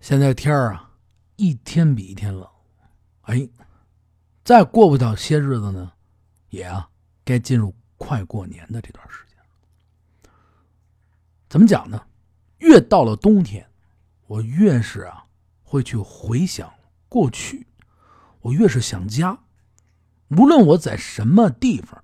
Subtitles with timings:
[0.00, 0.90] 现在天儿啊，
[1.36, 2.48] 一天比一天冷。
[3.22, 3.48] 哎，
[4.42, 5.92] 再过不了些日子呢，
[6.48, 6.88] 也啊
[7.22, 10.32] 该进入快过年的这段时间。
[11.48, 12.02] 怎么讲呢？
[12.58, 13.68] 越到了冬天，
[14.26, 15.26] 我越是啊
[15.62, 16.72] 会去回想
[17.08, 17.66] 过去，
[18.40, 19.38] 我越是想家。
[20.28, 22.02] 无论我在什么地方，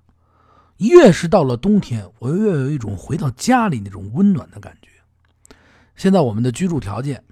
[0.77, 4.89] 越是到了冬天，我越有一种回到家里那种温暖的感觉。
[5.95, 7.23] 现在我们的居住条件，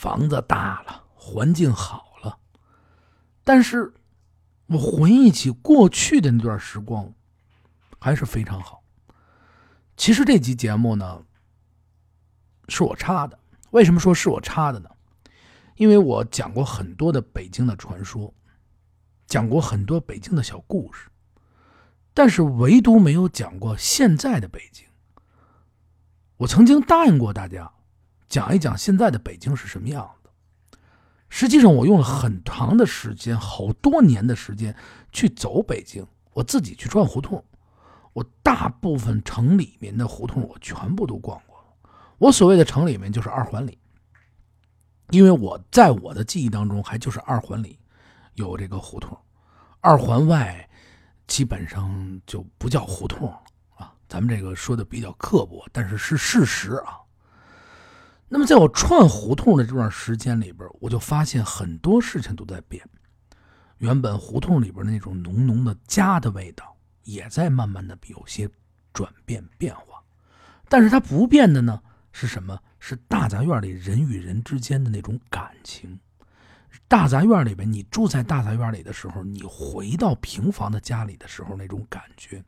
[0.00, 2.38] 房子大了，环境好了，
[3.44, 3.92] 但是
[4.64, 7.12] 我回忆起过去的那段时光，
[7.98, 8.82] 还是非常好。
[9.98, 11.22] 其实这期节目呢，
[12.70, 13.38] 是我插的。
[13.72, 14.88] 为什么说是我插的呢？
[15.76, 18.32] 因为我讲过很多的北京的传说。
[19.26, 21.10] 讲过很多北京的小故事，
[22.14, 24.86] 但是唯独没有讲过现在的北京。
[26.38, 27.70] 我曾经答应过大家，
[28.30, 30.30] 讲一讲现在的北京是什么样的。
[31.28, 34.74] 实际上，我用了很长的时间，好多年的时间
[35.12, 37.44] 去走北京，我自己去转胡同，
[38.12, 41.90] 我大部分城里面的胡同我全部都逛过了。
[42.18, 43.78] 我所谓的城里面就是二环里，
[45.10, 47.78] 因为我在我的记忆当中还就是二环里。
[48.34, 49.18] 有这个胡同，
[49.80, 50.68] 二环外
[51.26, 53.42] 基本上就不叫胡同了
[53.74, 53.92] 啊。
[54.08, 56.99] 咱们这个说的比较刻薄，但是是事实啊。
[58.32, 62.88] 那么在我串胡同的这段时间里边，我就发现很多事情都在变。
[63.78, 68.48] 原本胡同里边那种浓浓的家的味道，也在慢慢的有些
[68.92, 70.00] 转变变化。
[70.68, 72.56] 但是它不变的呢，是什么？
[72.78, 75.98] 是大杂院里人与人之间的那种感情。
[76.86, 82.44] 大杂院里边，你住在大杂院里的时候，你回到平房的家里的时候，那种感觉，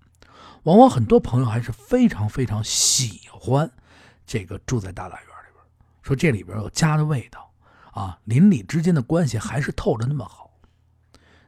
[0.63, 3.69] 往往很多朋友还是非常非常喜欢
[4.25, 5.32] 这个住在大杂院，
[6.03, 7.51] 说这里边有家的味道
[7.93, 10.51] 啊，邻里之间的关系还是透着那么好。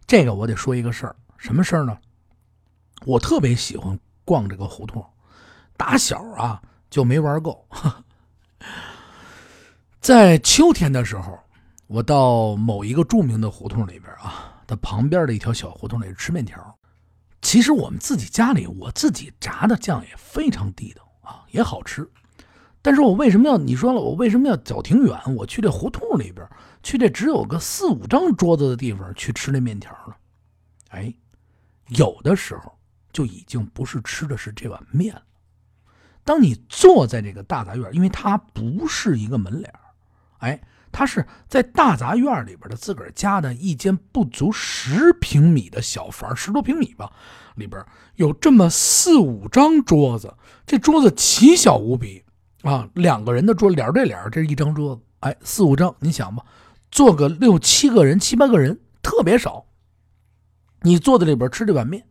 [0.07, 1.99] 这个我得说一个事儿，什么事儿呢？
[3.05, 5.05] 我特别喜欢逛这个胡同，
[5.77, 7.67] 打小啊就没玩够，
[10.01, 11.39] 在秋天的时候。
[11.87, 16.79] 我到某一个著名的胡同里边啊，它旁边的一条小胡同里吃面条。
[17.43, 22.11] 其实我们自己家里我自己炸的酱也非常地道啊，也好吃。
[22.85, 25.19] 但是我为什么要你说了，我为什么要走挺远？
[25.37, 26.47] 我去这胡同里边，
[26.83, 30.15] 去这只有个四五张桌子的地方去吃那面条呢？
[30.91, 31.15] 哎，
[31.89, 32.79] 有的时候
[33.11, 35.23] 就已经不是吃的是这碗面了。
[36.25, 39.73] 当你坐在这个大杂院，因为它不是一个门脸
[40.41, 40.61] 哎。
[40.97, 47.13] 它是在大杂院里边的自个儿家的一间不足十平米的小房，十多平米吧，
[47.57, 47.85] 里边
[48.15, 52.24] 有这么四五张桌子，这桌子奇小无比
[52.65, 56.45] 啊，两个人的桌脸对脸，这是一张桌子，哎，四五张，你想吧，
[56.91, 59.65] 坐个六七个人、七八个人，特别少。
[60.81, 62.07] 你坐在里边吃这碗面，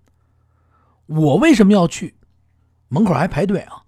[1.08, 2.16] 我为什么要去？
[2.88, 3.84] 门口还排队啊？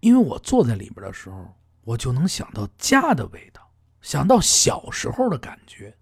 [0.00, 1.54] 因为我坐在里边的时候，
[1.84, 3.62] 我就能想到家的味道。
[4.00, 5.94] 想到小时候的感觉，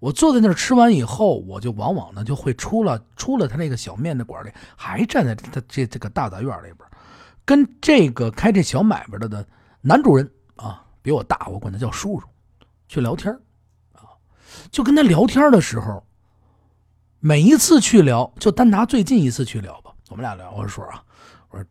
[0.00, 6.78] 我坐在那儿吃完以后，我就往往呢就会出了出了他那个小面的馆里，还站在他这这个大杂院里边，
[7.46, 9.46] 跟这个开这小买卖的的
[9.80, 12.26] 男主人啊，比我大，我管他叫叔叔，
[12.88, 13.32] 去聊天
[13.94, 14.12] 啊，
[14.70, 16.04] 就跟他聊天的时候，
[17.20, 21.02] 每一次去聊，就单拿最近一次去聊吧，我们俩聊，我说啊，
[21.50, 21.64] 我说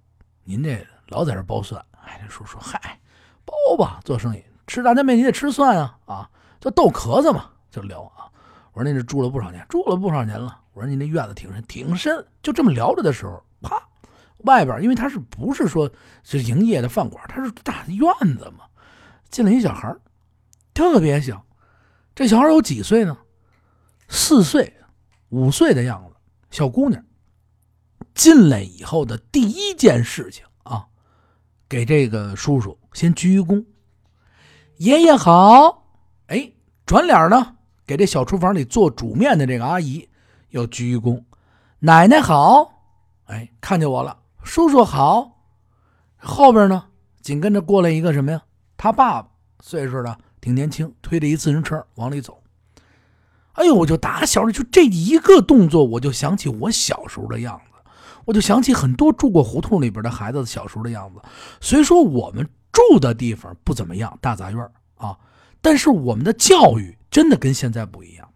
[0.46, 3.00] 您这老在这包蒜，哎，这叔叔嗨，
[3.44, 4.44] 包吧，做生意。
[4.68, 8.26] 吃大酱面你得吃蒜啊啊，就逗壳子嘛，就聊啊。
[8.74, 10.60] 我说那是住了不少年，住了不少年了。
[10.74, 12.26] 我说你那院子挺深，挺深。
[12.42, 13.82] 就这么聊着的时候，啪，
[14.46, 15.92] 外边因为他是不是说
[16.24, 18.66] 是营业的饭馆，他是大院子嘛，
[19.30, 19.94] 进来一小孩
[20.74, 21.46] 特别小。
[22.14, 23.18] 这小孩有几岁呢？
[24.08, 24.74] 四岁、
[25.30, 26.16] 五岁的样子，
[26.52, 27.04] 小姑娘。
[28.14, 30.86] 进来以后的第一件事情啊，
[31.68, 33.66] 给这个叔叔先鞠一躬。
[34.78, 35.90] 爷爷好，
[36.28, 36.54] 哎，
[36.86, 40.08] 转脸呢，给这小厨房里做煮面的这个阿姨
[40.52, 41.22] 要鞠一躬。
[41.80, 42.84] 奶奶好，
[43.26, 44.18] 哎，看见我了。
[44.46, 45.42] 叔叔好，
[46.16, 46.86] 后边呢，
[47.22, 48.44] 紧跟着过来一个什么呀？
[48.78, 52.42] 他爸爸，岁数的挺年轻，推着一自行车往里走。
[53.54, 57.92] 哎呦，我就打小就这一个动作，我就想起我小时候的样子，
[58.24, 61.22] 我就想起很多住过胡同里边的孩子小时候的样子。
[61.60, 62.48] 虽说我们。
[62.76, 65.18] 住的地方不怎么样，大杂院啊，
[65.62, 68.30] 但是我们的教育真的跟现在不一样，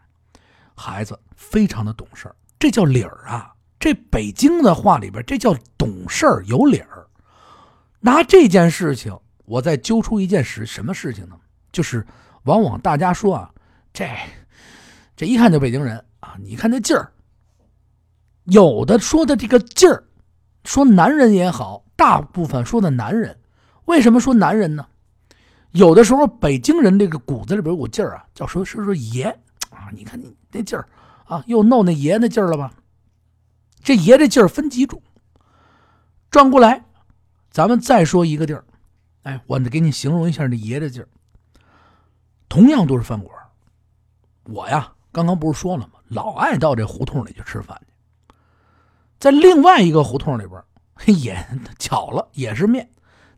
[0.74, 3.54] 孩子非常的懂事这叫理儿啊。
[3.80, 7.08] 这北京的话里边，这叫懂事儿有理儿。
[8.02, 11.36] 拿这件事情，我再揪出一件事，什么事情呢？
[11.72, 12.06] 就是
[12.44, 13.50] 往往大家说啊，
[13.94, 14.06] 这
[15.16, 17.12] 这一看就北京人啊，你看那劲儿。
[18.46, 20.04] 有的说的这个劲儿，
[20.66, 23.38] 说男人也好，大部分说的男人，
[23.86, 24.86] 为什么说男人呢？
[25.72, 29.26] 有的时候北京人这个骨子里边有股劲儿啊，叫说说说爷
[29.70, 30.88] 啊，你看你那劲儿
[31.26, 32.74] 啊，又闹那爷那劲儿了吧？
[33.84, 35.02] 这爷这劲儿分几种？
[36.30, 36.84] 转过来，
[37.50, 38.64] 咱们再说一个地儿，
[39.24, 41.08] 哎，我得给你形容一下这爷这劲儿。
[42.48, 43.36] 同样都是饭馆，
[44.44, 46.00] 我呀刚刚不是说了吗？
[46.10, 48.36] 老爱到这胡同里去吃饭去。
[49.20, 50.64] 在另外一个胡同里边，
[51.20, 51.48] 也
[51.78, 52.90] 巧了，也是面。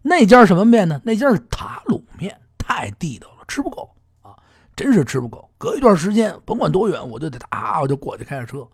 [0.02, 1.00] 那家什么面呢？
[1.04, 3.90] 那家是塔卤面，太地道了，吃不够
[4.22, 4.36] 啊，
[4.76, 5.50] 真是吃不够。
[5.58, 8.68] 隔一段时间，甭管多远，我就得啊，我就过去开着车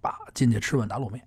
[0.00, 1.26] 爸，进去吃碗打卤面。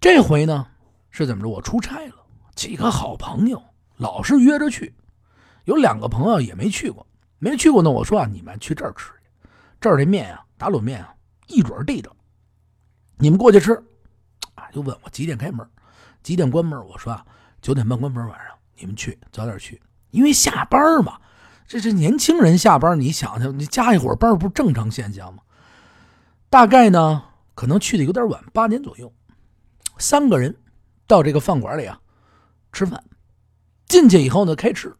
[0.00, 0.66] 这回呢，
[1.10, 1.48] 是怎么着？
[1.48, 2.14] 我出差了，
[2.54, 3.62] 几个好朋友
[3.96, 4.94] 老是约着去，
[5.64, 7.06] 有两个朋友也没去过，
[7.38, 7.90] 没去过呢。
[7.90, 9.48] 我说啊，你们去这儿吃去，
[9.80, 11.14] 这儿这面啊，打卤面啊，
[11.48, 12.14] 一准地道。
[13.16, 13.74] 你们过去吃，
[14.54, 15.68] 啊，就问我几点开门，
[16.22, 16.82] 几点关门？
[16.86, 17.24] 我说啊，
[17.60, 18.26] 九点半关门。
[18.26, 19.80] 晚上你们去早点去，
[20.10, 21.20] 因为下班嘛。
[21.66, 25.42] 这这年轻人下班，你想想，你加一会儿班不正常现象吗？
[26.50, 27.24] 大概呢，
[27.54, 29.10] 可能去的有点晚，八点左右，
[29.98, 30.54] 三个人
[31.06, 31.98] 到这个饭馆里啊
[32.72, 33.02] 吃饭。
[33.86, 34.94] 进去以后呢，开吃，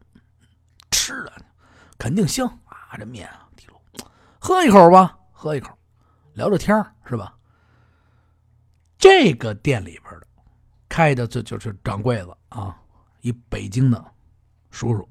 [0.91, 1.33] 吃了
[1.97, 3.81] 肯定香啊，这面啊，滴溜，
[4.39, 5.77] 喝一口吧，喝一口，
[6.33, 6.73] 聊聊天
[7.05, 7.35] 是吧？
[8.97, 10.27] 这个店里边的
[10.87, 12.77] 开的这就是掌柜子啊，
[13.21, 14.01] 一北京的
[14.69, 15.07] 叔叔，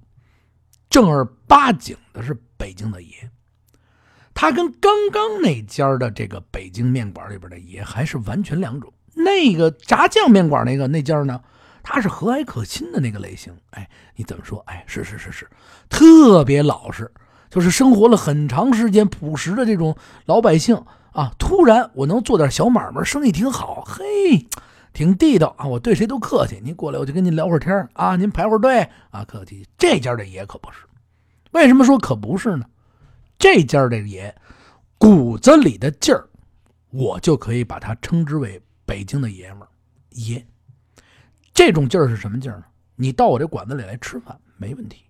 [0.88, 3.30] 正儿八经的是北京的爷。
[4.40, 8.90] 他跟刚刚那家的这个北京面馆里边的也还是完全两种。
[9.12, 11.38] 那个炸酱面馆那个那家呢，
[11.82, 13.54] 他是和蔼可亲的那个类型。
[13.72, 14.58] 哎，你怎么说？
[14.60, 15.46] 哎，是是是是，
[15.90, 17.12] 特别老实，
[17.50, 19.94] 就是生活了很长时间朴实的这种
[20.24, 20.82] 老百姓。
[21.12, 21.34] 啊！
[21.38, 24.46] 突然我能做点小买卖，生意挺好，嘿，
[24.94, 25.66] 挺地道啊！
[25.66, 29.66] 我对谁都客气，您过来我就跟您聊会儿天啊，您排会儿队啊，客气。
[29.76, 30.78] 这家的爷可不是，
[31.50, 32.64] 为什么说可不是呢？
[33.40, 34.32] 这家的爷
[34.98, 36.28] 骨子里的劲儿，
[36.90, 39.68] 我就可以把它称之为北京的爷们儿
[40.10, 40.46] 爷。
[41.54, 42.64] 这种劲儿是什么劲儿呢？
[42.96, 45.06] 你到我这馆子里来吃饭没问题，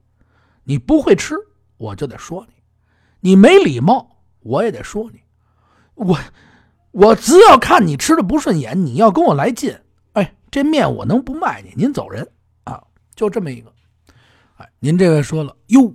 [0.63, 1.35] 你不会吃
[1.77, 2.55] 我就得说你，
[3.31, 5.21] 你没礼貌我也得说你。
[5.95, 6.17] 我，
[6.93, 9.77] 我只要看你吃的不顺眼，你要跟我来劲，
[10.13, 11.75] 哎，这面我能不卖你？
[11.77, 12.31] 您走人
[12.63, 12.81] 啊，
[13.17, 13.73] 就这么一个。
[14.59, 15.93] 哎，您这位说了，哟，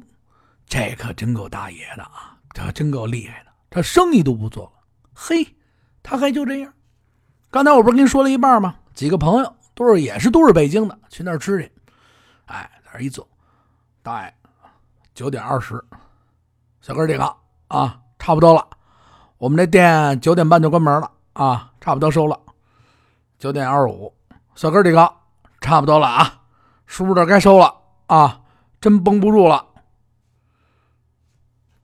[0.67, 4.71] 这可真够大爷的啊，这真够厉害的，这生意都不做了。
[5.13, 5.55] 嘿，
[6.01, 6.73] 他还就这样。
[7.51, 8.75] 刚才我不是跟你说了一半吗？
[8.93, 11.71] 几个朋友都是也是都是北京的，去那儿吃去。
[12.45, 13.27] 哎，在那一坐，
[14.01, 14.33] 大爷，
[15.13, 15.83] 九点二十，
[16.81, 17.35] 小哥几个
[17.67, 18.67] 啊，差不多了。
[19.37, 22.39] 我们这店九点半就关门了啊，差不多收了。
[23.37, 24.13] 九点二十五，
[24.55, 25.13] 小哥几个，
[25.61, 26.41] 差不多了啊，
[26.85, 27.73] 是不是该收了
[28.07, 28.41] 啊？
[28.81, 29.65] 真绷不住了。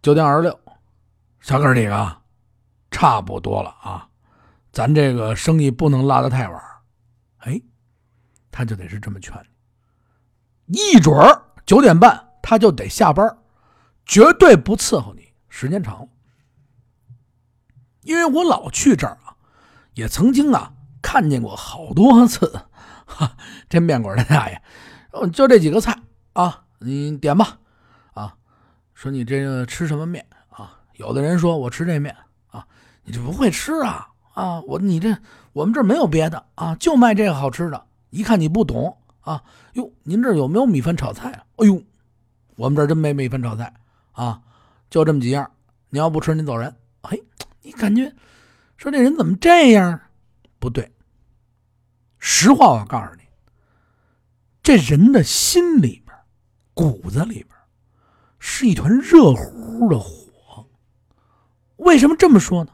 [0.01, 0.59] 九点二十六，
[1.41, 2.21] 小哥几个，
[2.89, 4.09] 差不多了啊，
[4.71, 6.61] 咱这个生意不能拉得太晚。
[7.39, 7.61] 哎，
[8.49, 9.33] 他就得是这么劝，
[10.65, 13.37] 一准儿九点半他就得下班，
[14.05, 15.99] 绝对不伺候你，时间长。
[15.99, 16.07] 了。
[18.01, 19.37] 因为我老去这儿啊，
[19.93, 22.65] 也曾经啊看见过好多次，
[23.05, 23.37] 哈，
[23.69, 24.61] 这面馆的大爷，
[25.31, 25.95] 就这几个菜
[26.33, 27.59] 啊，你点吧，
[29.01, 30.79] 说你这个吃什么面啊？
[30.97, 32.15] 有的人说我吃这面
[32.51, 32.67] 啊，
[33.03, 35.17] 你这不会吃啊啊，我你这
[35.53, 37.83] 我们这没有别的啊，就卖这个好吃的。
[38.11, 39.43] 一看你不懂啊，
[39.73, 41.43] 哟，您这有没有米饭炒菜啊？
[41.55, 41.81] 哎呦，
[42.55, 43.73] 我们这真没米饭炒菜
[44.11, 44.39] 啊，
[44.91, 45.49] 就这么几样。
[45.89, 46.75] 你要不吃，您走人。
[47.01, 47.23] 嘿。
[47.63, 48.13] 你感觉
[48.77, 49.99] 说这人怎么这样？
[50.59, 50.91] 不对，
[52.19, 53.23] 实话我告诉你，
[54.61, 56.15] 这人的心里边、
[56.75, 57.47] 骨子里边
[58.43, 60.67] 是一团热乎乎的火。
[61.77, 62.71] 为什么这么说呢？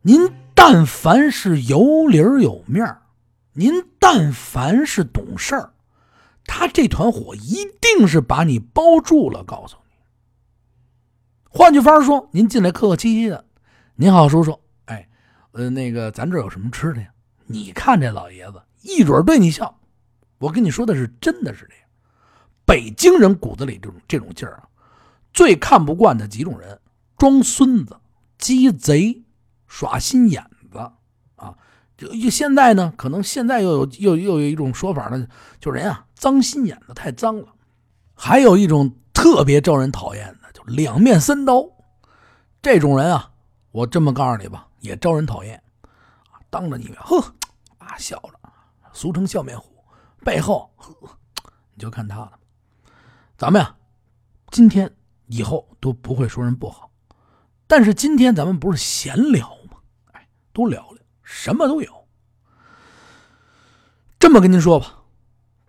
[0.00, 3.02] 您但凡是有理有面儿
[3.52, 5.72] 您但凡是懂事儿，
[6.46, 9.44] 他这团火一定是把你包住了。
[9.44, 9.92] 告诉你。
[11.48, 13.44] 换句话说，您进来客客气气的，
[13.96, 15.08] 您好，叔叔，哎，
[15.50, 17.08] 呃，那个咱这有什么吃的呀？
[17.46, 19.78] 你看这老爷子一准对你笑。
[20.38, 21.81] 我跟你说的是，真的是这样。
[22.72, 24.64] 北京人骨子里这种这种劲儿啊，
[25.34, 26.80] 最看不惯的几种人：
[27.18, 28.00] 装孙子、
[28.38, 29.22] 鸡贼、
[29.66, 30.78] 耍心眼子
[31.36, 31.54] 啊。
[31.98, 35.28] 就就现在呢，可能现在又有又又有一种说法呢，
[35.60, 37.48] 就人啊，脏心眼子太脏了。
[38.14, 41.68] 还有一种特别招人讨厌的，就两面三刀。
[42.62, 43.32] 这种人啊，
[43.70, 45.62] 我这么告诉你吧，也招人讨厌。
[46.48, 47.20] 当着你面，呵，
[47.76, 48.32] 啊笑着，
[48.94, 49.84] 俗称笑面虎。
[50.24, 50.90] 背后，呵，
[51.74, 52.32] 你就看他了。
[53.42, 53.74] 咱们呀，
[54.52, 54.88] 今天
[55.26, 56.92] 以后都不会说人不好。
[57.66, 59.78] 但是今天咱们不是闲聊吗？
[60.12, 62.08] 哎，都聊聊，什么都有。
[64.20, 65.02] 这么跟您说吧，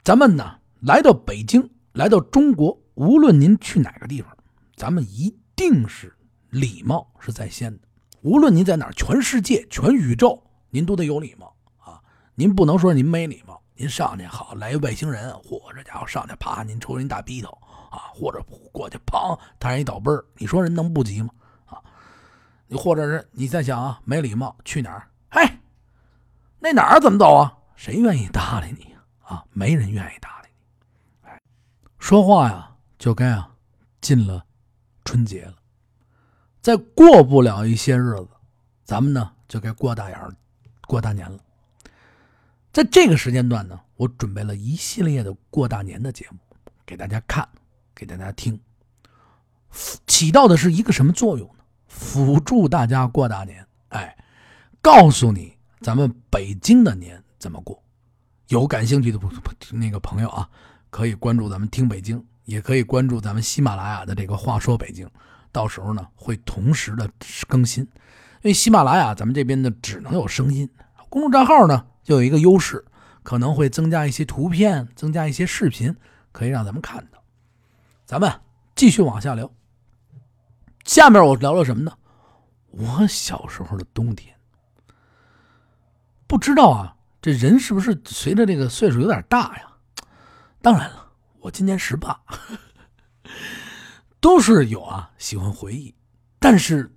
[0.03, 4.37] 咱们呢来到北京，来到中国，无论您去哪个地方，
[4.75, 6.15] 咱们一定是
[6.51, 7.87] 礼貌是在先的。
[8.21, 11.99] 无论您在哪儿，全世界、全宇宙，您都得有礼貌啊！
[12.35, 17.57] 您不能说您没礼貌，您上去好来一外星人，嚯，这家伙上去啪，您抽人大逼头
[17.93, 21.29] 啊，或者过去砰，他人一倒背儿，你说人能不急吗？
[21.65, 21.77] 啊，
[22.65, 25.07] 你或者是你在想啊，没礼貌，去哪儿？
[25.29, 25.47] 嘿，
[26.57, 27.55] 那哪儿怎么走啊？
[27.75, 29.45] 谁愿意搭理你啊？
[29.51, 31.29] 没人愿意搭理你。
[31.29, 31.39] 哎，
[31.99, 33.51] 说话呀，就该啊，
[34.01, 34.43] 进了
[35.05, 35.55] 春节了，
[36.61, 38.29] 再过不了一些日子，
[38.83, 40.19] 咱们呢就该过大年
[40.87, 41.37] 过大年了。
[42.71, 46.39] 在这个时间段呢，我准备了一系列的过大年的节目，
[46.87, 47.47] 给大家看，
[47.95, 48.59] 给大家听，
[50.07, 51.63] 起到的是一个什么作用呢？
[51.87, 54.17] 辅助大家过大年，哎，
[54.81, 57.81] 告诉你咱们北京的年怎么过。
[58.47, 59.19] 有感兴趣的
[59.71, 60.49] 那个朋友啊，
[60.89, 65.09] 可以关注咱们听北京，也可以关注咱们喜马拉雅的这个话说北京。
[65.51, 67.09] 到时候呢，会同时的
[67.47, 67.83] 更新。
[67.83, 70.69] 因为喜马拉雅咱们这边呢只能有声音，
[71.09, 72.83] 公众账号呢就有一个优势，
[73.21, 75.95] 可能会增加一些图片，增加一些视频，
[76.31, 77.07] 可以让咱们看。
[78.05, 78.41] 咱们
[78.75, 79.49] 继续往下聊。
[80.83, 81.97] 下面我聊聊什么呢？
[82.71, 84.35] 我小时候的冬天。
[86.27, 89.67] 不知道啊，这人是不是随着这个岁数有点大呀？
[90.61, 92.19] 当然了，我今年十八，
[94.19, 95.93] 都是有啊，喜欢回忆。
[96.39, 96.93] 但是，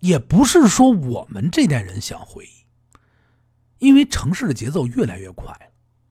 [0.00, 2.66] 也不是说我们这代人想回忆，
[3.78, 5.66] 因为城市的节奏越来越快了，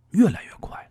[0.09, 0.89] 越来越快了。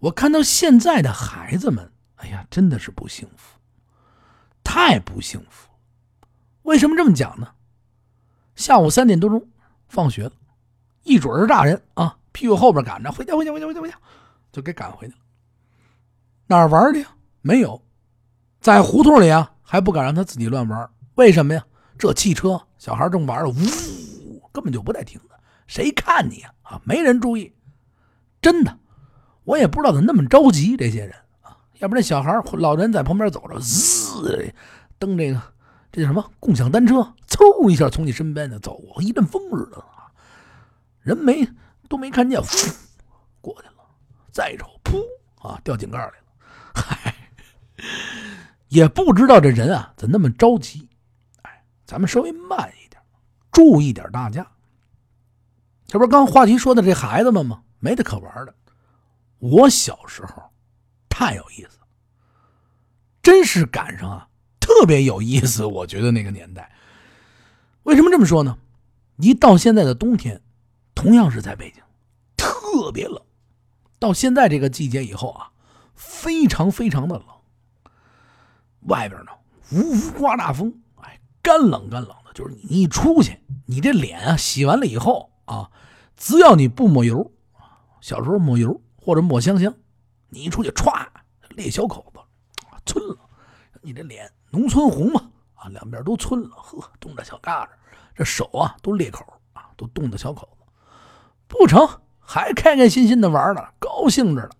[0.00, 3.58] 我看到现在的孩子们，哎呀，真的是不幸福。
[4.62, 5.68] 太不幸福，
[6.62, 7.48] 为什么这么讲呢？
[8.54, 9.48] 下午三点多钟
[9.88, 10.32] 放学了，
[11.04, 13.96] 一准是大人啊，屁股后边赶着回家，回家，回家，回家，回家，
[14.52, 15.18] 就给赶回去了。
[16.46, 17.04] 哪儿玩去？
[17.40, 17.82] 没有，
[18.60, 20.90] 在胡同里啊，还不敢让他自己乱玩。
[21.14, 21.64] 为什么呀？
[21.98, 25.40] 这汽车，小孩正玩着，呜，根本就不带停的。
[25.66, 26.52] 谁看你啊？
[26.62, 27.54] 啊，没人注意。
[28.40, 28.78] 真的，
[29.48, 31.56] 我也不知道怎么那么着急，这些人啊。
[31.78, 34.52] 要不然，小孩老人在旁边走着，滋，
[34.98, 35.40] 蹬这个，
[35.90, 36.22] 这叫什么？
[36.38, 40.12] 共享单车，嗖一下从你身边就走过，一阵风似的啊！
[41.00, 41.48] 人没
[41.88, 42.48] 都没看见，呼
[43.40, 43.74] 过去了。
[44.30, 45.02] 再瞅，噗
[45.40, 46.12] 啊，掉井盖里了。
[46.74, 47.14] 嗨，
[48.68, 50.86] 也不知道这人啊怎那么着急。
[51.40, 53.00] 哎，咱们稍微慢一点，
[53.50, 54.46] 注意点大家。
[55.86, 57.62] 这不是刚话题说的这孩子们吗？
[57.78, 58.54] 没得可玩的。
[59.38, 60.42] 我小时候。
[61.10, 61.80] 太有意思，
[63.20, 64.28] 真是赶上啊，
[64.60, 65.64] 特别有意思。
[65.64, 66.70] 我觉得那个年代，
[67.82, 68.56] 为什么这么说呢？
[69.16, 70.40] 一到现在的冬天，
[70.94, 71.82] 同样是在北京，
[72.36, 73.20] 特别冷。
[73.98, 75.50] 到现在这个季节以后啊，
[75.96, 77.26] 非常非常的冷。
[78.82, 79.32] 外边呢，
[79.72, 82.32] 呜呜刮大风，哎，干冷干冷的。
[82.32, 85.72] 就是你一出去，你这脸啊，洗完了以后啊，
[86.16, 87.32] 只要你不抹油，
[88.00, 89.74] 小时候抹油或者抹香香。
[90.28, 91.06] 你一出去，歘，
[91.56, 92.20] 裂小口子，
[92.84, 93.18] 皴了。
[93.80, 97.68] 你这脸农村红嘛，啊，两边都皴了，呵，冻着小疙瘩。
[98.14, 99.24] 这手啊，都裂口
[99.54, 100.66] 啊，都冻的小口子。
[101.46, 101.88] 不成，
[102.20, 104.50] 还开开心心的玩呢，高兴着呢。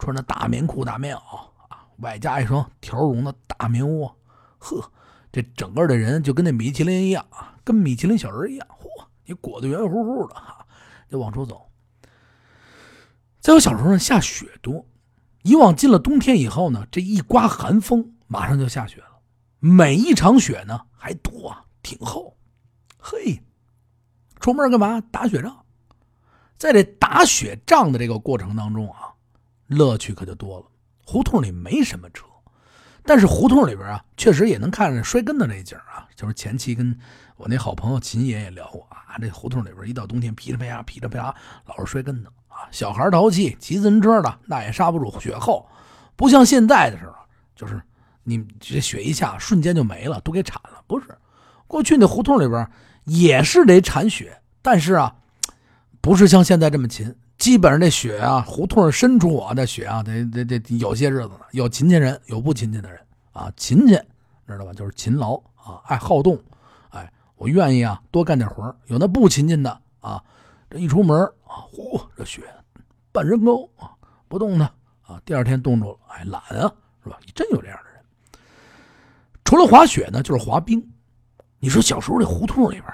[0.00, 4.12] 穿着大棉裤、大棉袄啊，外加一双条绒的大棉窝，
[4.58, 4.90] 呵，
[5.30, 8.66] 这整个的人就跟那米其林一样啊，跟米其林小人一样。
[8.70, 8.88] 嚯，
[9.24, 10.66] 你裹得圆乎乎的哈，
[11.08, 11.70] 就往出走。
[13.44, 14.86] 在我小时候，下雪多。
[15.42, 19.20] 以往进了冬天以后呢，这一刮寒风，马上就下雪了。
[19.58, 22.38] 每一场雪呢还多啊，挺厚。
[22.96, 23.42] 嘿，
[24.40, 24.98] 出门干嘛？
[24.98, 25.62] 打雪仗。
[26.56, 29.12] 在这打雪仗的这个过程当中啊，
[29.66, 30.66] 乐趣可就多了。
[31.04, 32.24] 胡同里没什么车，
[33.02, 36.08] 但是胡同里边啊，确实也能看着摔跟头那景啊。
[36.16, 36.98] 就是前期跟
[37.36, 41.34] 我那好朋友秦爷也聊过啊，这胡同里边一到冬天，噼里啪啦，噼里啪啦，
[41.66, 42.30] 老是摔跟头。
[42.70, 45.66] 小孩淘气，骑自行车的那也刹不住雪厚，
[46.16, 47.14] 不像现在的时候，
[47.54, 47.80] 就是
[48.22, 50.82] 你这雪一下，瞬间就没了，都给铲了。
[50.86, 51.06] 不是，
[51.66, 52.68] 过去那胡同里边
[53.04, 55.14] 也是得铲雪，但是啊，
[56.00, 61.40] 不是像现在这么勤，基本上这雪啊，胡同深处啊，那雪啊，得得得有些日子呢。
[61.52, 62.98] 有勤勤人，有不勤勤的人
[63.32, 63.52] 啊。
[63.56, 63.98] 勤勤
[64.46, 64.72] 知道吧？
[64.72, 66.38] 就是勤劳啊，爱好动。
[66.90, 70.22] 哎，我愿意啊，多干点活有那不勤勤的啊，
[70.78, 72.42] 一出门啊，呼，这雪
[73.12, 73.90] 半人高啊，
[74.28, 74.68] 不动呢
[75.02, 75.20] 啊。
[75.24, 77.18] 第二天冻住了，哎，懒啊，是吧？
[77.24, 78.00] 你真有这样的人。
[79.44, 80.84] 除了滑雪呢，就是滑冰。
[81.58, 82.84] 你说小时候这胡同里边，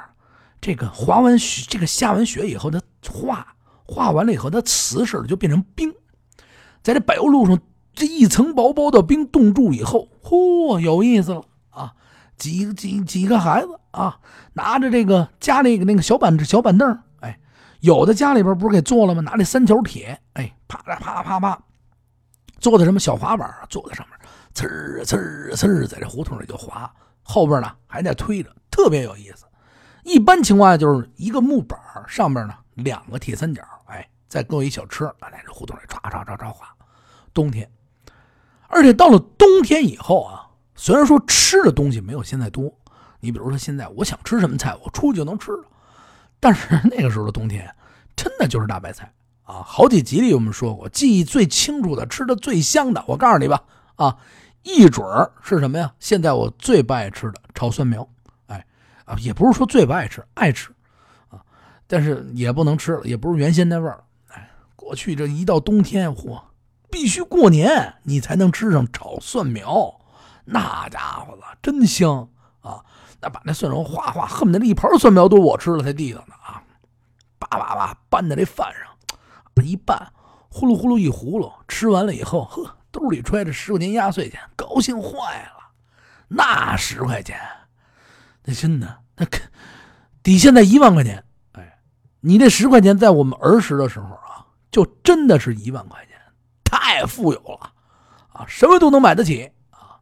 [0.60, 5.92] 这个滑完雪，这个下完雪以后，它化化完了以后，它瓷似的就变成冰，
[6.82, 7.58] 在这柏油路上，
[7.94, 11.94] 这一层薄薄的冰冻住以后，嚯，有意思了啊！
[12.36, 14.20] 几几几个孩子啊，
[14.52, 16.98] 拿着这个家里那个小板小板凳，
[17.80, 19.22] 有的家里边不是给做了吗？
[19.22, 21.58] 拿这三角铁，哎，啪啦啪啪啪，
[22.58, 24.18] 做的什么小滑板，坐在上面，
[24.54, 28.50] 呲儿呲儿呲儿，在这胡同里就滑，后边呢还在推着。
[28.70, 29.46] 特别有意思，
[30.04, 36.68] 一般情况下就是一个木板上面呢两个铁三角，哎，再搁一小车，在这胡同里唰唰唰唰滑。
[37.32, 37.70] 冬天，
[38.68, 42.72] 而且到了冬天以后啊，虽然说吃的东西没有现在多，
[43.20, 45.64] 你比如说现在我想吃什么菜，我出去就能吃了，
[46.40, 47.72] 但是那个时候的冬天
[48.16, 49.12] 真的就是大白菜
[49.44, 49.62] 啊！
[49.64, 53.62] 好几集里我们说过，记忆最清楚的、吃的最香的，我告诉你吧，
[53.96, 54.16] 啊，
[54.62, 55.92] 一准儿是什么呀？
[56.00, 58.08] 现在我最不爱吃的炒蒜苗。
[58.46, 58.64] 哎
[59.04, 60.70] 啊，也不是说最不爱吃，爱吃，
[61.28, 61.40] 啊，
[61.86, 64.02] 但是也不能吃了，也不是原先那味儿。
[64.28, 66.40] 哎，过去这一到冬天，嚯，
[66.90, 70.00] 必须过年你才能吃上炒蒜苗，
[70.44, 72.28] 那家伙子真香
[72.60, 72.84] 啊！
[73.20, 76.62] 那把那蒜蓉哗哗，恨不得那一盘蒜苗都我吃了才地道呢啊！
[77.38, 80.12] 叭叭叭拌在这饭上，一拌，
[80.48, 85.70] 呼噜呼噜一葫芦，吃完了以后，呵，兜里揣着十块钱压岁钱，高兴坏了。
[86.28, 87.38] 那十块钱。
[88.44, 89.26] 那真的，那
[90.22, 91.22] 抵现在一万块钱。
[91.52, 91.78] 哎，
[92.20, 96.16] 你这十块钱在我们儿时的时候啊，就真的是一万块钱，
[96.64, 97.72] 太富有了
[98.32, 100.00] 啊，什么都能买得起啊。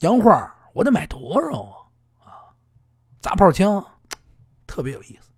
[0.00, 1.76] 洋画我得买多少啊？
[3.24, 3.82] 砸炮枪
[4.66, 5.30] 特别有意思。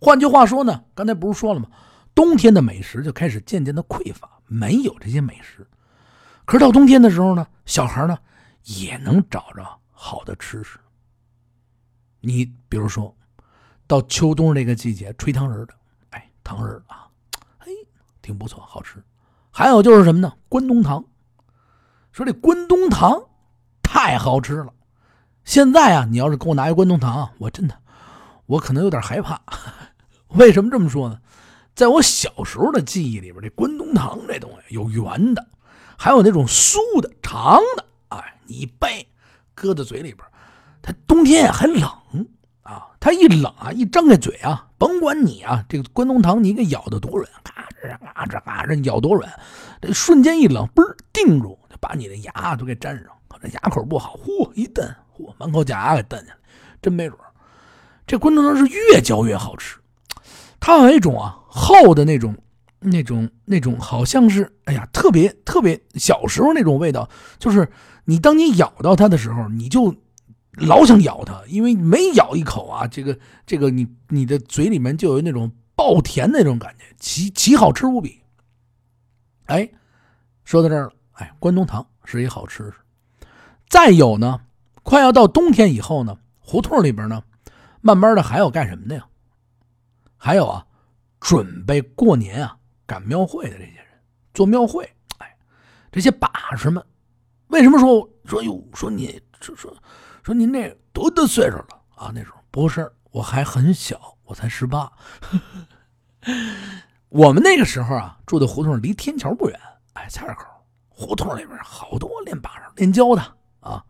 [0.00, 1.68] 换句话说呢，刚才不是说了吗？
[2.14, 5.68] 冬天的美食就开始渐渐的匮乏，没有这些美食。
[6.46, 8.16] 可是到冬天的时候呢，小孩呢
[8.62, 9.78] 也能找着。
[9.90, 10.80] 好的吃食，
[12.20, 13.14] 你比如说，
[13.86, 15.74] 到秋冬这个季节，吹糖人的，
[16.12, 17.06] 哎，糖人啊，
[17.58, 17.70] 嘿，
[18.22, 19.04] 挺不错，好吃。
[19.50, 20.32] 还有就是什么呢？
[20.48, 21.04] 关东糖，
[22.10, 23.22] 说这关东糖
[23.82, 24.72] 太好吃了。
[25.44, 27.74] 现在啊，你要是给我拿一关东糖，我真的，
[28.46, 29.40] 我可能有点害怕。
[30.28, 31.18] 为什么这么说呢？
[31.74, 35.46] 在我小时候的记忆里边，这关东糖这东西有圆的，
[35.98, 39.04] 还有那种酥的、长的，哎，你一掰。
[39.54, 40.18] 搁在嘴里边，
[40.80, 41.82] 它冬天还冷
[42.62, 49.30] 啊，它一冷啊，一张开嘴啊，甭管你啊，这个关东糖你给咬的多软，嘎吱嘎吱嘎吱咬多软，
[49.80, 53.06] 这瞬间一冷，嘣定住，就把你的牙都给粘上。
[53.42, 54.88] 这牙口不好，嚯一蹬，
[55.22, 56.38] 嚯满口假牙给蹬下来，
[56.80, 57.18] 真没准
[58.06, 59.78] 这关东糖是越嚼越好吃，
[60.60, 62.36] 它有一种啊厚的那种、
[62.80, 67.08] 那种、那种，好像是哎呀，特别特别小时候那种味道，
[67.38, 67.68] 就是。
[68.04, 69.94] 你当你咬到它的时候，你就
[70.54, 78.20] 老想咬它，因为每咬一口啊，这个这个你你的嘴里面就有那种爆甜的那种感觉，极极好吃无比。
[79.44, 79.70] 哎，
[80.42, 82.72] 说到这儿了，哎，关东糖是一好吃。
[83.68, 84.40] 再有呢，
[84.82, 87.22] 快要到冬天以后呢，胡同里边呢，
[87.80, 89.06] 慢慢的还有干什么的呀？
[90.16, 90.66] 还有啊，
[91.20, 93.86] 准备过年啊，赶庙会的这些人，
[94.34, 95.36] 做庙会，哎，
[95.90, 96.84] 这些把式们。
[97.48, 98.62] 为什么说说哟？
[98.72, 99.74] 说你说说
[100.22, 102.10] 说您这多大岁数了啊？
[102.14, 104.90] 那时候不是，我还很小，我才十八。
[107.08, 109.60] 我们那个时候啊，住的胡同离天桥不远，
[109.94, 110.46] 哎，菜市口
[110.88, 113.22] 胡同里边好多练把式、练跤的
[113.60, 113.84] 啊，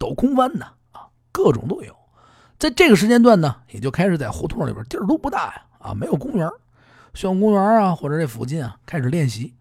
[0.00, 1.94] 抖空翻的啊，各种都有。
[2.58, 6.48] 在这个时间段呢，也就开始在胡同里边，地儿都不大呀，啊，没有公园，
[7.12, 9.54] 宣武公园啊，或者这附近啊，开始练习，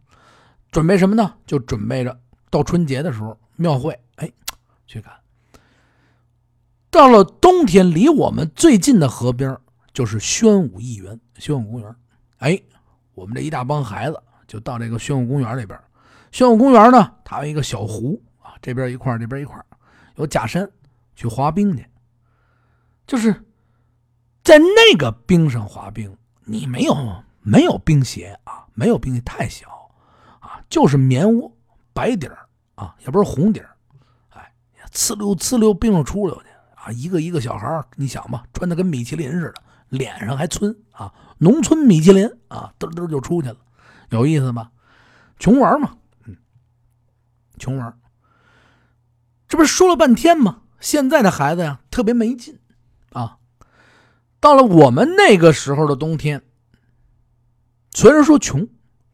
[0.72, 1.34] 准备什么呢？
[1.46, 2.18] 就准备着。
[2.50, 4.32] 到春节的时候，庙会，哎，
[4.88, 5.14] 去看。
[6.90, 9.56] 到了冬天，离我们最近的河边
[9.94, 11.96] 就是宣武艺园、宣武公园。
[12.38, 12.60] 哎，
[13.14, 15.78] 我们这一大帮孩子就到这个宣武公园里边。
[16.32, 19.62] 宣武公园呢，它有一个小湖啊，这边一块这边一块
[20.20, 20.70] 有假山，
[21.16, 21.86] 去滑冰去。
[23.08, 23.34] 就是
[24.44, 26.96] 在那个冰上滑冰，你没有
[27.42, 29.68] 没有冰鞋啊，没有冰鞋太小
[30.40, 31.52] 啊，就是棉窝。
[31.92, 33.76] 白底儿啊，也不是红底儿，
[34.30, 34.54] 哎，
[34.94, 36.92] 呲溜呲溜冰上出溜去啊！
[36.92, 43.58] 一个一个小孩你想吧，穿的跟米其林似的，脸上还村啊，农村米其林啊，嘚嘚就出去了，
[44.12, 44.72] 有意思吧？
[45.40, 46.38] 穷玩嘛，嗯，
[47.58, 48.00] 穷玩。
[49.50, 50.62] 这不是说了半天吗？
[50.80, 52.58] 现在的孩子呀，特别没劲
[53.12, 53.38] 啊。
[54.40, 56.42] 到了我们那个时候的冬天，
[57.92, 58.66] 虽然说穷，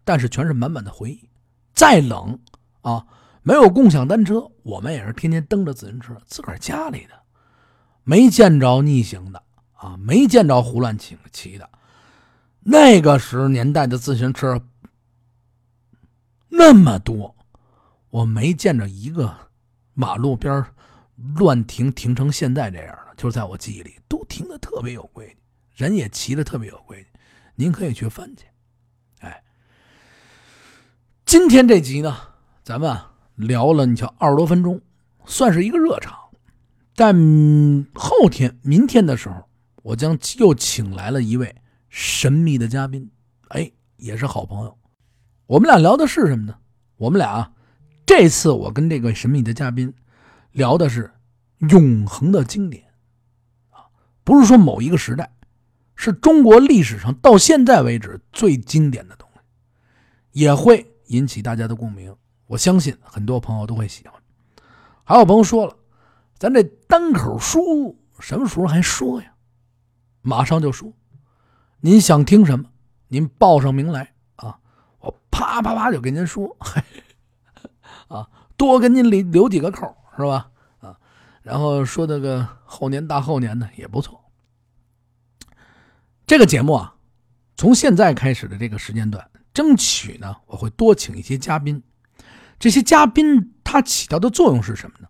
[0.04, 1.28] 但是全是满满的回忆。
[1.74, 2.40] 再冷
[2.82, 3.08] 啊，
[3.42, 7.14] 没有共享单车，我们也是天天蹬着自行车，自个儿家里的，
[8.04, 9.42] 没见着逆行的
[9.74, 11.70] 啊，没见着胡乱骑骑的。
[12.60, 14.62] 那个时年代的自行车
[16.50, 17.36] 那么多，
[18.10, 19.36] 我没见着一个
[19.96, 20.64] 马路边
[21.36, 25.38] 乱停停成现在这样的，就是在我记忆里都停的特别有规矩，
[25.84, 27.08] 人也骑的特别有规矩。
[27.56, 28.46] 您可以去翻去。
[29.22, 29.42] 哎
[31.26, 32.16] 今天这集呢，
[32.64, 32.96] 咱们
[33.36, 34.80] 聊了你瞧二十多分钟，
[35.26, 36.16] 算是一个热场。
[36.96, 37.16] 但
[37.94, 39.50] 后天、明天的时候，
[39.82, 41.56] 我将又请来了一位
[41.90, 43.10] 神秘的嘉宾，
[43.50, 44.78] 哎，也是好朋友。
[45.48, 46.56] 我们俩聊的是什么呢？
[46.98, 47.52] 我们俩
[48.06, 49.94] 这次我跟这个神秘的嘉宾
[50.52, 51.12] 聊的是
[51.70, 52.86] 永恒的经典
[53.72, 53.86] 啊，
[54.24, 55.32] 不是说某一个时代，
[55.96, 59.40] 是中国历史上到现在为止最经典的东西，
[60.32, 60.92] 也会。
[61.10, 62.16] 引起大家的共鸣，
[62.48, 64.20] 我相信很多朋友都会喜欢。
[65.04, 65.78] 还有朋友说了，
[66.40, 69.32] 咱这单口书什么时候还说呀？
[70.24, 70.92] 马上就说。
[71.82, 72.66] 您想听什么？
[73.08, 74.58] 您报上名来啊，
[74.98, 76.58] 我啪啪啪就给您说。
[76.60, 76.82] 嘿
[78.16, 80.50] 啊，多给您留留几个口是吧？
[80.80, 80.98] 啊，
[81.42, 84.22] 然后说那个后年大后年呢也不错。
[86.26, 86.96] 这个节目啊，
[87.56, 89.30] 从现在开始的这个时间段。
[89.54, 91.82] 争取呢，我会多请一些嘉宾。
[92.60, 95.08] 这些嘉宾他起到的作用是什么呢？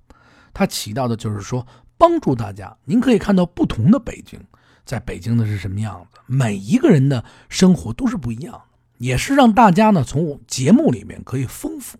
[0.53, 1.65] 他起到的就是说，
[1.97, 2.77] 帮助大家。
[2.83, 4.39] 您可以看到不同的北京，
[4.85, 6.19] 在北京的是什么样子。
[6.27, 8.61] 每一个人的生活都是不一样的，
[8.99, 11.97] 也是让大家呢从节目里面可以丰富。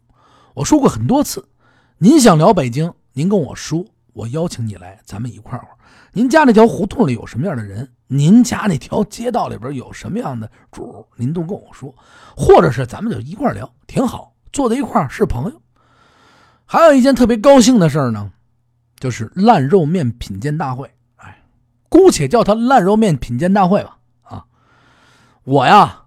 [0.55, 1.49] 我说过很多次，
[1.97, 5.67] 您想聊北京，您跟我说，我邀请你来，咱们一块儿。
[6.13, 7.91] 您家那条胡同里有什么样的人？
[8.07, 11.05] 您家那条街道里边有什么样的主？
[11.17, 11.93] 您都跟我说，
[12.37, 15.61] 或者是咱们就一块聊，挺好，坐在一块是朋友。
[16.65, 18.31] 还有一件特别高兴的事呢，
[18.97, 20.89] 就是烂肉面品鉴大会。
[21.17, 21.43] 哎，
[21.89, 23.97] 姑且叫它烂肉面品鉴大会吧。
[24.21, 24.45] 啊，
[25.43, 26.03] 我呀，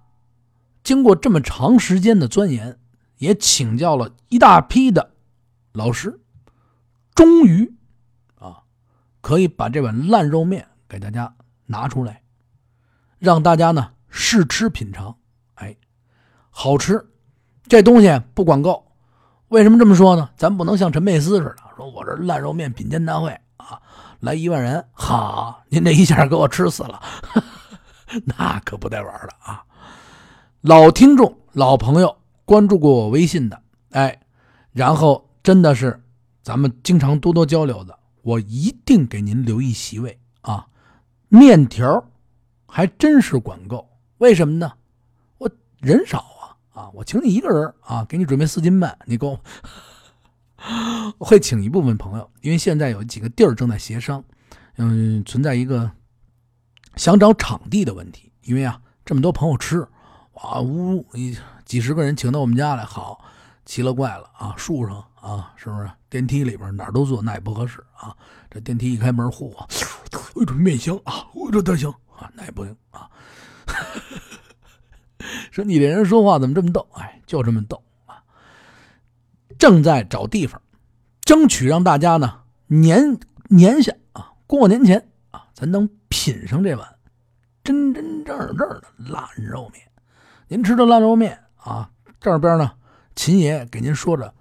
[0.83, 2.79] 经过这么长时间的钻研，
[3.19, 5.13] 也请教了一大批的
[5.73, 6.21] 老师，
[7.15, 7.73] 终于
[8.39, 8.63] 啊，
[9.21, 11.35] 可以把这碗烂肉面给大家。
[11.71, 12.23] 拿出来，
[13.19, 15.15] 让大家呢试吃品尝。
[15.57, 15.77] 哎，
[16.49, 17.11] 好吃，
[17.65, 18.91] 这东西不管够。
[19.49, 20.31] 为什么这么说呢？
[20.35, 23.83] 咱不能像陈佩斯似的，说我这烂肉面品鉴大会啊，
[24.21, 27.03] 来一万人，哈，您这一下给我吃死了，
[28.25, 29.63] 那可不带玩的啊！
[30.63, 32.17] 老听众、老朋友
[32.49, 34.23] 关注过我微信的，哎，
[34.73, 36.03] 然后真的是
[36.43, 40.67] 咱们经常多多交流的，我一定给您留一席位啊。
[41.29, 42.03] 面条
[42.67, 44.73] 还真是管够，为什么呢？
[45.37, 49.39] 我人少啊，啊，我请你一个人啊，给你准备四斤半，你够。
[51.19, 54.25] 会请一部分朋友，因为现在有几个地儿正在协商，
[54.79, 55.91] 嗯，存在一个
[56.97, 58.33] 想找场地的问题。
[58.45, 59.87] 因为啊，这么多朋友吃，
[60.33, 61.05] 哇，呜，
[61.69, 63.23] 几十个人请到我们家来，好，
[63.67, 65.91] 奇了怪了啊，树上啊，是不是？
[66.09, 68.17] 电梯里边哪儿都坐，那也不合适啊。
[68.51, 69.53] 这电梯一开门，嚯！
[70.35, 73.07] 我这面香啊，我这德行啊，那也不行啊。
[75.53, 76.89] 说你这人说话怎么这么逗？
[76.95, 78.17] 哎，就这么逗啊。
[79.59, 80.59] 正在找地方，
[81.21, 86.97] 争取让大家呢年年下啊，过年前啊，咱能品上这碗
[87.63, 89.87] 真真正正的烂肉面。
[90.47, 91.91] 您吃的烂肉面啊，
[92.21, 92.73] 这边呢，
[93.15, 94.33] 秦爷给您说着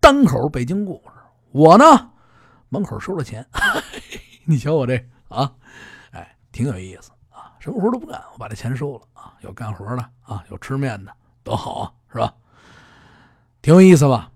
[0.00, 1.10] 单口北京故事，
[1.50, 2.10] 我呢。
[2.68, 3.46] 门口收了钱，
[4.46, 4.96] 你瞧我这
[5.28, 5.52] 啊，
[6.12, 9.34] 哎，挺有意思啊，什么活都不干，我把这钱收了啊。
[9.42, 12.34] 有干活的啊，有吃面的，多好啊，是吧？
[13.60, 14.32] 挺有意思吧？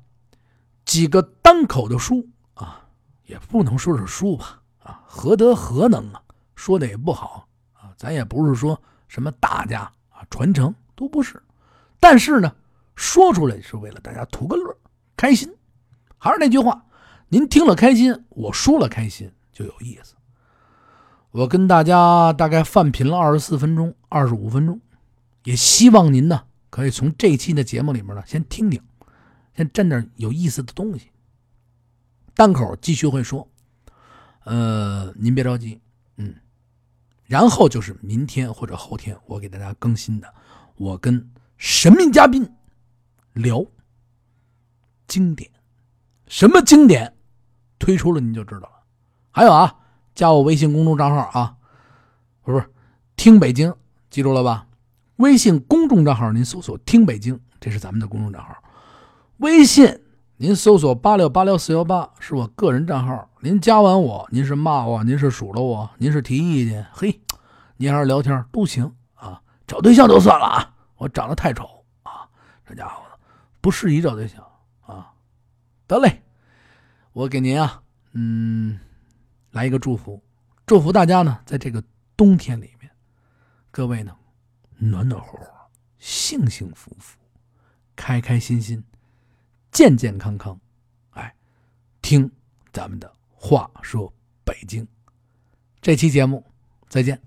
[0.84, 2.84] 几个单口的书啊，
[3.24, 6.20] 也不能说是书吧啊，何德何能啊？
[6.54, 11.42] 说的也不好啊，咱也不是说什么大家啊，传承都不是。
[12.00, 12.54] 但是呢，
[12.94, 14.76] 说出来是为了大家图个乐，
[15.16, 15.52] 开心。
[16.18, 16.82] 还是那句话。
[17.28, 20.14] 您听了开心，我说了开心就有意思。
[21.32, 24.80] 我跟大家大概泛品了二十四分钟、二十五分钟，
[25.42, 28.80] 也希望您呢可以从这期的节目里面呢先听听，
[29.56, 31.10] 先沾点有意思的东西。
[32.32, 33.48] 单口继续会说，
[34.44, 35.80] 呃，您别着急，
[36.18, 36.32] 嗯，
[37.24, 40.32] 然后就是明天或者后天我给大家更新的，
[40.76, 42.48] 我跟神秘嘉宾
[43.32, 43.64] 聊
[45.06, 45.50] 经典，
[46.26, 47.14] 什么经典
[47.78, 48.72] 推出了您就知道了。
[49.30, 49.74] 还有啊，
[50.14, 51.56] 加我微信公众账号啊，
[52.42, 52.64] 不是
[53.16, 53.74] 听北京，
[54.10, 54.66] 记住了吧？
[55.16, 58.54] 微信公众账号您搜索“听北京”，这是咱们的公众账号。
[59.38, 60.02] 微信
[60.36, 63.30] 您搜索“八六八六四幺八”是我个人账号。
[63.40, 67.20] 您加完我，您是骂我，您是数落我，您是提意见，嘿，
[67.78, 69.40] 您还是聊天都行啊。
[69.66, 72.28] 找对象就算了啊，我长得太丑啊，
[72.64, 73.02] 这家伙
[73.60, 74.44] 不适宜找对象
[74.82, 75.14] 啊。
[75.86, 76.22] 得嘞，
[77.12, 77.82] 我给您啊，
[78.12, 78.78] 嗯，
[79.50, 80.22] 来一个祝福，
[80.66, 81.82] 祝福大家呢，在这个
[82.16, 82.90] 冬天里面，
[83.70, 84.16] 各位呢。
[84.78, 85.50] 暖暖和和，
[85.98, 87.16] 幸幸福福，
[87.96, 88.84] 开开心心，
[89.72, 90.60] 健健康康，
[91.12, 91.34] 哎，
[92.02, 92.30] 听
[92.74, 94.12] 咱们的话说
[94.44, 94.86] 北京，
[95.80, 96.44] 这期节目
[96.90, 97.18] 再见。